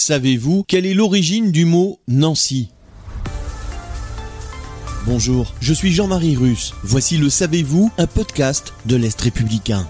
[0.00, 2.68] Savez-vous quelle est l'origine du mot Nancy?
[5.04, 6.72] Bonjour, je suis Jean-Marie Russe.
[6.82, 9.86] Voici le Savez-vous, un podcast de l'Est républicain.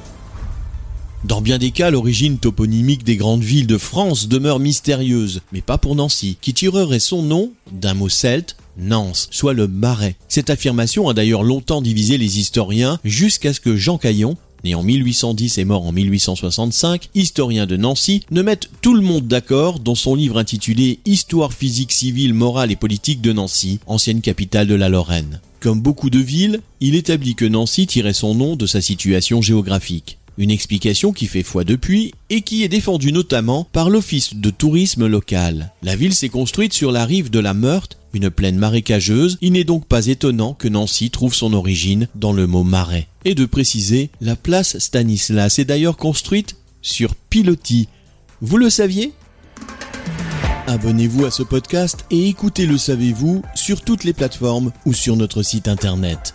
[1.22, 5.78] Dans bien des cas, l'origine toponymique des grandes villes de France demeure mystérieuse, mais pas
[5.78, 10.16] pour Nancy, qui tirerait son nom d'un mot celte, Nance, soit le marais.
[10.26, 14.82] Cette affirmation a d'ailleurs longtemps divisé les historiens jusqu'à ce que Jean Caillon, né en
[14.82, 19.94] 1810 et mort en 1865, historien de Nancy, ne mette tout le monde d'accord dans
[19.94, 24.88] son livre intitulé Histoire physique, civile, morale et politique de Nancy, ancienne capitale de la
[24.88, 25.40] Lorraine.
[25.60, 30.18] Comme beaucoup de villes, il établit que Nancy tirait son nom de sa situation géographique.
[30.40, 35.06] Une explication qui fait foi depuis et qui est défendue notamment par l'office de tourisme
[35.06, 35.70] local.
[35.82, 39.64] La ville s'est construite sur la rive de la Meurthe, une plaine marécageuse, il n'est
[39.64, 43.06] donc pas étonnant que Nancy trouve son origine dans le mot marais.
[43.26, 47.88] Et de préciser, la place Stanislas est d'ailleurs construite sur pilotis.
[48.40, 49.12] Vous le saviez?
[50.66, 55.42] Abonnez-vous à ce podcast et écoutez Le Savez-vous sur toutes les plateformes ou sur notre
[55.42, 56.34] site internet.